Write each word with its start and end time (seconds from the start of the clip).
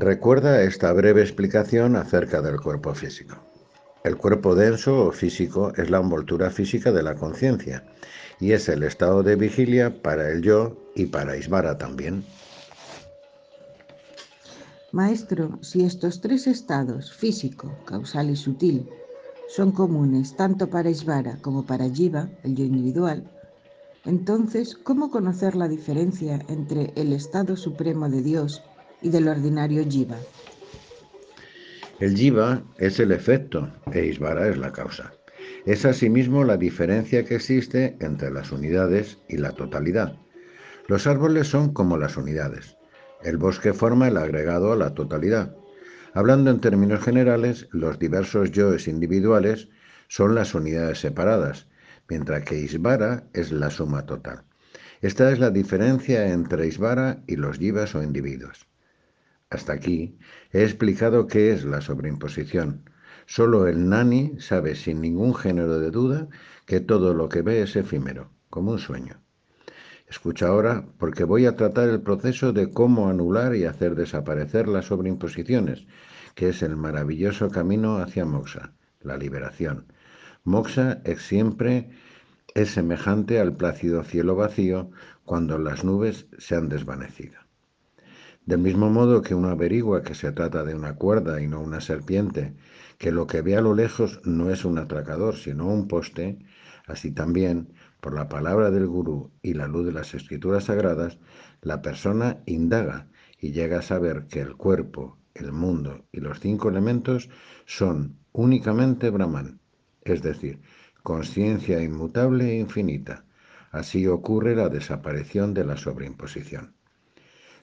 Recuerda 0.00 0.62
esta 0.62 0.90
breve 0.94 1.20
explicación 1.20 1.94
acerca 1.94 2.40
del 2.40 2.58
cuerpo 2.58 2.94
físico. 2.94 3.36
El 4.02 4.16
cuerpo 4.16 4.54
denso 4.54 5.08
o 5.08 5.12
físico 5.12 5.74
es 5.76 5.90
la 5.90 5.98
envoltura 5.98 6.48
física 6.48 6.90
de 6.90 7.02
la 7.02 7.16
conciencia 7.16 7.84
y 8.40 8.52
es 8.52 8.70
el 8.70 8.82
estado 8.82 9.22
de 9.22 9.36
vigilia 9.36 10.00
para 10.00 10.30
el 10.30 10.40
yo 10.40 10.74
y 10.94 11.04
para 11.04 11.36
Isvara 11.36 11.76
también. 11.76 12.24
Maestro, 14.90 15.58
si 15.60 15.84
estos 15.84 16.22
tres 16.22 16.46
estados, 16.46 17.12
físico, 17.12 17.70
causal 17.84 18.30
y 18.30 18.36
sutil, 18.36 18.88
son 19.50 19.70
comunes 19.70 20.34
tanto 20.34 20.70
para 20.70 20.88
Isvara 20.88 21.36
como 21.42 21.66
para 21.66 21.90
Jiva, 21.90 22.30
el 22.42 22.56
yo 22.56 22.64
individual, 22.64 23.30
entonces, 24.06 24.76
¿cómo 24.76 25.10
conocer 25.10 25.54
la 25.54 25.68
diferencia 25.68 26.40
entre 26.48 26.90
el 26.96 27.12
estado 27.12 27.54
supremo 27.54 28.08
de 28.08 28.22
Dios 28.22 28.62
y 29.02 29.10
del 29.10 29.28
ordinario 29.28 29.84
Jiva? 29.88 30.16
El 31.98 32.16
Jiva 32.16 32.62
es 32.78 32.98
el 32.98 33.12
efecto 33.12 33.70
e 33.92 34.06
Isvara 34.06 34.48
es 34.48 34.56
la 34.56 34.72
causa. 34.72 35.12
Es 35.66 35.84
asimismo 35.84 36.44
la 36.44 36.56
diferencia 36.56 37.24
que 37.24 37.34
existe 37.34 37.96
entre 38.00 38.30
las 38.30 38.52
unidades 38.52 39.18
y 39.28 39.36
la 39.36 39.52
totalidad. 39.52 40.16
Los 40.88 41.06
árboles 41.06 41.48
son 41.48 41.74
como 41.74 41.98
las 41.98 42.16
unidades. 42.16 42.76
El 43.22 43.36
bosque 43.36 43.74
forma 43.74 44.08
el 44.08 44.16
agregado 44.16 44.72
a 44.72 44.76
la 44.76 44.94
totalidad. 44.94 45.54
Hablando 46.14 46.50
en 46.50 46.60
términos 46.60 47.04
generales, 47.04 47.68
los 47.70 47.98
diversos 47.98 48.50
yoes 48.50 48.88
individuales 48.88 49.68
son 50.08 50.34
las 50.34 50.54
unidades 50.54 51.00
separadas, 51.00 51.66
mientras 52.08 52.44
que 52.44 52.58
Isvara 52.58 53.24
es 53.34 53.52
la 53.52 53.70
suma 53.70 54.06
total. 54.06 54.42
Esta 55.02 55.30
es 55.30 55.38
la 55.38 55.50
diferencia 55.50 56.32
entre 56.32 56.66
Isvara 56.66 57.22
y 57.26 57.36
los 57.36 57.58
yivas 57.58 57.94
o 57.94 58.02
individuos. 58.02 58.66
Hasta 59.50 59.72
aquí 59.72 60.16
he 60.52 60.62
explicado 60.62 61.26
qué 61.26 61.52
es 61.52 61.64
la 61.64 61.80
sobreimposición. 61.80 62.88
Solo 63.26 63.66
el 63.66 63.88
nani 63.88 64.36
sabe 64.38 64.76
sin 64.76 65.00
ningún 65.00 65.34
género 65.34 65.80
de 65.80 65.90
duda 65.90 66.28
que 66.66 66.78
todo 66.78 67.14
lo 67.14 67.28
que 67.28 67.42
ve 67.42 67.62
es 67.62 67.74
efímero, 67.74 68.30
como 68.48 68.70
un 68.70 68.78
sueño. 68.78 69.20
Escucha 70.08 70.46
ahora 70.46 70.86
porque 70.98 71.24
voy 71.24 71.46
a 71.46 71.56
tratar 71.56 71.88
el 71.88 72.00
proceso 72.00 72.52
de 72.52 72.70
cómo 72.70 73.08
anular 73.08 73.56
y 73.56 73.64
hacer 73.64 73.96
desaparecer 73.96 74.68
las 74.68 74.86
sobreimposiciones, 74.86 75.84
que 76.36 76.50
es 76.50 76.62
el 76.62 76.76
maravilloso 76.76 77.50
camino 77.50 77.98
hacia 77.98 78.24
moksha, 78.24 78.72
la 79.00 79.16
liberación. 79.16 79.92
Moksha 80.44 81.00
es 81.04 81.22
siempre 81.22 81.90
es 82.54 82.70
semejante 82.70 83.40
al 83.40 83.56
plácido 83.56 84.04
cielo 84.04 84.36
vacío 84.36 84.92
cuando 85.24 85.58
las 85.58 85.84
nubes 85.84 86.26
se 86.38 86.54
han 86.54 86.68
desvanecido. 86.68 87.49
Del 88.50 88.58
mismo 88.58 88.90
modo 88.90 89.22
que 89.22 89.36
uno 89.36 89.48
averigua 89.48 90.02
que 90.02 90.16
se 90.16 90.32
trata 90.32 90.64
de 90.64 90.74
una 90.74 90.96
cuerda 90.96 91.40
y 91.40 91.46
no 91.46 91.60
una 91.60 91.80
serpiente, 91.80 92.56
que 92.98 93.12
lo 93.12 93.28
que 93.28 93.42
ve 93.42 93.54
a 93.54 93.60
lo 93.60 93.76
lejos 93.76 94.20
no 94.24 94.50
es 94.50 94.64
un 94.64 94.76
atracador, 94.78 95.36
sino 95.36 95.68
un 95.68 95.86
poste, 95.86 96.36
así 96.88 97.12
también, 97.12 97.72
por 98.00 98.12
la 98.12 98.28
palabra 98.28 98.72
del 98.72 98.88
gurú 98.88 99.30
y 99.40 99.54
la 99.54 99.68
luz 99.68 99.86
de 99.86 99.92
las 99.92 100.14
escrituras 100.14 100.64
sagradas, 100.64 101.20
la 101.62 101.80
persona 101.80 102.40
indaga 102.44 103.06
y 103.38 103.52
llega 103.52 103.78
a 103.78 103.82
saber 103.82 104.26
que 104.26 104.40
el 104.40 104.56
cuerpo, 104.56 105.16
el 105.34 105.52
mundo 105.52 106.06
y 106.10 106.18
los 106.18 106.40
cinco 106.40 106.70
elementos 106.70 107.30
son 107.66 108.18
únicamente 108.32 109.10
Brahman, 109.10 109.60
es 110.02 110.22
decir, 110.22 110.60
conciencia 111.04 111.80
inmutable 111.80 112.50
e 112.50 112.58
infinita. 112.58 113.24
Así 113.70 114.08
ocurre 114.08 114.56
la 114.56 114.68
desaparición 114.68 115.54
de 115.54 115.64
la 115.64 115.76
sobreimposición. 115.76 116.79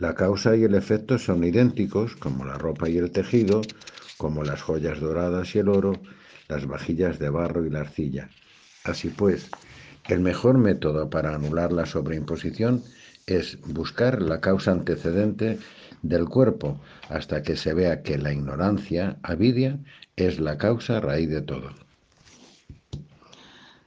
La 0.00 0.14
causa 0.14 0.56
y 0.56 0.64
el 0.64 0.74
efecto 0.74 1.18
son 1.18 1.44
idénticos, 1.44 2.16
como 2.16 2.46
la 2.46 2.56
ropa 2.56 2.88
y 2.88 2.96
el 2.96 3.10
tejido, 3.10 3.60
como 4.16 4.42
las 4.42 4.62
joyas 4.62 4.98
doradas 4.98 5.54
y 5.54 5.58
el 5.58 5.68
oro, 5.68 5.92
las 6.48 6.66
vajillas 6.66 7.18
de 7.18 7.28
barro 7.28 7.66
y 7.66 7.70
la 7.70 7.80
arcilla. 7.80 8.30
Así 8.84 9.10
pues, 9.10 9.50
el 10.08 10.20
mejor 10.20 10.56
método 10.56 11.10
para 11.10 11.34
anular 11.34 11.70
la 11.70 11.84
sobreimposición 11.84 12.82
es 13.26 13.58
buscar 13.60 14.22
la 14.22 14.40
causa 14.40 14.72
antecedente 14.72 15.58
del 16.00 16.30
cuerpo 16.30 16.80
hasta 17.10 17.42
que 17.42 17.58
se 17.58 17.74
vea 17.74 18.02
que 18.02 18.16
la 18.16 18.32
ignorancia, 18.32 19.18
avidia, 19.22 19.78
es 20.16 20.40
la 20.40 20.56
causa 20.56 20.98
raíz 21.00 21.28
de 21.28 21.42
todo. 21.42 21.74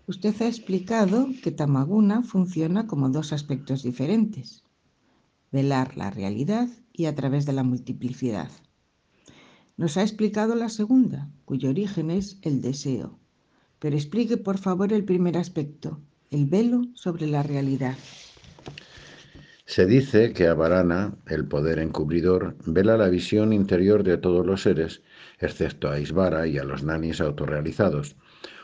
Usted 0.06 0.40
ha 0.44 0.48
explicado 0.48 1.30
que 1.42 1.50
Tamaguna 1.50 2.22
funciona 2.22 2.86
como 2.86 3.10
dos 3.10 3.34
aspectos 3.34 3.82
diferentes 3.82 4.64
velar 5.54 5.96
la 5.96 6.10
realidad 6.10 6.68
y 6.92 7.06
a 7.06 7.16
través 7.16 7.46
de 7.46 7.54
la 7.54 7.64
multiplicidad. 7.64 8.50
Nos 9.78 9.98
ha 9.98 10.02
explicado 10.02 10.56
la 10.56 10.68
segunda, 10.68 11.30
cuyo 11.46 11.70
origen 11.70 12.12
es 12.12 12.40
el 12.42 12.62
deseo. 12.62 13.20
Pero 13.80 13.96
explique 13.96 14.38
por 14.38 14.58
favor 14.58 14.92
el 14.92 15.06
primer 15.06 15.38
aspecto, 15.38 16.02
el 16.32 16.48
velo 16.48 16.82
sobre 16.96 17.28
la 17.28 17.44
realidad. 17.44 17.96
Se 19.66 19.86
dice 19.86 20.34
que 20.34 20.48
a 20.48 20.54
Varana, 20.56 21.16
el 21.28 21.48
poder 21.48 21.80
encubridor, 21.80 22.56
vela 22.66 22.98
la 22.98 23.10
visión 23.10 23.54
interior 23.54 24.04
de 24.04 24.18
todos 24.18 24.46
los 24.46 24.64
seres, 24.64 25.02
excepto 25.40 25.90
a 25.90 26.00
Isvara 26.00 26.48
y 26.48 26.58
a 26.58 26.64
los 26.64 26.84
nanis 26.84 27.22
autorrealizados. 27.22 28.16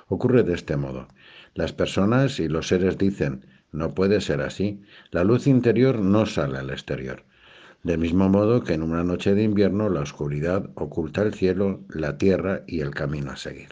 Ocurre 0.07 0.43
de 0.43 0.55
este 0.55 0.75
modo. 0.75 1.07
Las 1.53 1.71
personas 1.71 2.39
y 2.39 2.47
los 2.47 2.67
seres 2.67 2.97
dicen, 2.97 3.45
no 3.71 3.93
puede 3.93 4.21
ser 4.21 4.41
así. 4.41 4.81
La 5.11 5.23
luz 5.23 5.47
interior 5.47 5.99
no 5.99 6.25
sale 6.25 6.57
al 6.57 6.69
exterior. 6.69 7.23
Del 7.83 7.99
mismo 7.99 8.27
modo 8.27 8.63
que 8.63 8.73
en 8.73 8.83
una 8.83 9.03
noche 9.03 9.33
de 9.35 9.43
invierno 9.43 9.89
la 9.89 10.01
oscuridad 10.01 10.69
oculta 10.75 11.21
el 11.21 11.33
cielo, 11.33 11.81
la 11.89 12.17
tierra 12.17 12.63
y 12.67 12.81
el 12.81 12.91
camino 12.91 13.31
a 13.31 13.37
seguir. 13.37 13.69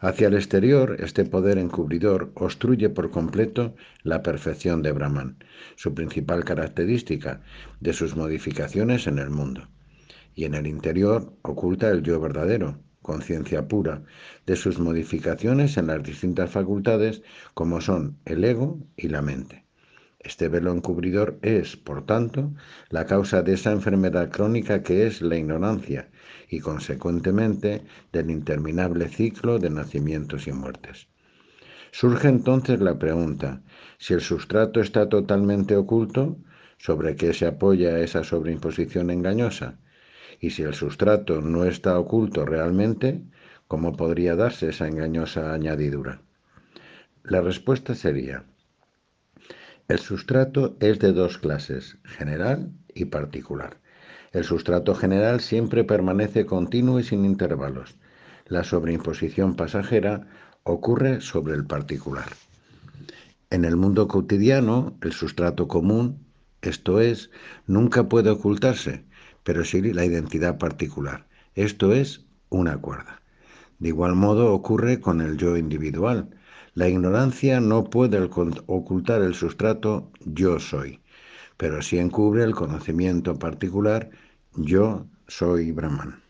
Hacia 0.00 0.28
el 0.28 0.34
exterior, 0.34 0.96
este 1.00 1.24
poder 1.24 1.58
encubridor 1.58 2.30
obstruye 2.34 2.88
por 2.88 3.10
completo 3.10 3.74
la 4.04 4.22
perfección 4.22 4.80
de 4.82 4.92
Brahman, 4.92 5.42
su 5.74 5.92
principal 5.92 6.44
característica 6.44 7.40
de 7.80 7.92
sus 7.92 8.14
modificaciones 8.14 9.08
en 9.08 9.18
el 9.18 9.30
mundo. 9.30 9.66
Y 10.36 10.44
en 10.44 10.54
el 10.54 10.68
interior 10.68 11.32
oculta 11.42 11.90
el 11.90 12.04
yo 12.04 12.20
verdadero, 12.20 12.78
conciencia 13.02 13.68
pura, 13.68 14.02
de 14.46 14.56
sus 14.56 14.78
modificaciones 14.78 15.76
en 15.76 15.86
las 15.86 16.02
distintas 16.02 16.50
facultades 16.50 17.22
como 17.54 17.80
son 17.80 18.18
el 18.24 18.44
ego 18.44 18.78
y 18.96 19.08
la 19.08 19.22
mente. 19.22 19.64
Este 20.20 20.48
velo 20.48 20.72
encubridor 20.72 21.38
es, 21.42 21.76
por 21.76 22.04
tanto, 22.04 22.52
la 22.90 23.06
causa 23.06 23.42
de 23.42 23.54
esa 23.54 23.70
enfermedad 23.70 24.30
crónica 24.30 24.82
que 24.82 25.06
es 25.06 25.22
la 25.22 25.36
ignorancia 25.36 26.10
y, 26.48 26.58
consecuentemente, 26.58 27.84
del 28.12 28.30
interminable 28.30 29.08
ciclo 29.08 29.58
de 29.58 29.70
nacimientos 29.70 30.48
y 30.48 30.52
muertes. 30.52 31.08
Surge 31.92 32.28
entonces 32.28 32.80
la 32.80 32.98
pregunta, 32.98 33.62
si 33.98 34.12
el 34.12 34.20
sustrato 34.20 34.80
está 34.80 35.08
totalmente 35.08 35.76
oculto, 35.76 36.36
¿sobre 36.78 37.16
qué 37.16 37.32
se 37.32 37.46
apoya 37.46 37.98
esa 38.00 38.24
sobreimposición 38.24 39.10
engañosa? 39.10 39.78
Y 40.40 40.50
si 40.50 40.62
el 40.62 40.74
sustrato 40.74 41.40
no 41.40 41.64
está 41.64 41.98
oculto 41.98 42.44
realmente, 42.44 43.22
¿cómo 43.66 43.96
podría 43.96 44.36
darse 44.36 44.68
esa 44.68 44.86
engañosa 44.86 45.52
añadidura? 45.52 46.20
La 47.24 47.40
respuesta 47.40 47.94
sería, 47.94 48.44
el 49.88 50.00
sustrato 50.00 50.76
es 50.80 50.98
de 50.98 51.14
dos 51.14 51.38
clases, 51.38 51.96
general 52.04 52.70
y 52.94 53.06
particular. 53.06 53.78
El 54.32 54.44
sustrato 54.44 54.94
general 54.94 55.40
siempre 55.40 55.82
permanece 55.82 56.44
continuo 56.44 57.00
y 57.00 57.04
sin 57.04 57.24
intervalos. 57.24 57.96
La 58.44 58.64
sobreimposición 58.64 59.56
pasajera 59.56 60.26
ocurre 60.62 61.22
sobre 61.22 61.54
el 61.54 61.64
particular. 61.64 62.28
En 63.48 63.64
el 63.64 63.76
mundo 63.76 64.08
cotidiano, 64.08 64.98
el 65.00 65.12
sustrato 65.12 65.68
común, 65.68 66.18
esto 66.60 67.00
es, 67.00 67.30
nunca 67.66 68.10
puede 68.10 68.28
ocultarse, 68.28 69.06
pero 69.48 69.64
sí 69.64 69.80
la 69.80 70.04
identidad 70.04 70.58
particular. 70.58 71.26
Esto 71.54 71.94
es 71.94 72.26
una 72.50 72.76
cuerda. 72.76 73.22
De 73.78 73.88
igual 73.88 74.14
modo 74.14 74.52
ocurre 74.52 75.00
con 75.00 75.22
el 75.22 75.38
yo 75.38 75.56
individual. 75.56 76.28
La 76.74 76.86
ignorancia 76.86 77.58
no 77.58 77.84
puede 77.84 78.20
ocultar 78.20 79.22
el 79.22 79.34
sustrato 79.34 80.12
yo 80.20 80.60
soy, 80.60 81.00
pero 81.56 81.80
sí 81.80 81.96
encubre 81.96 82.44
el 82.44 82.54
conocimiento 82.54 83.38
particular 83.38 84.10
yo 84.54 85.06
soy 85.28 85.72
Brahman. 85.72 86.27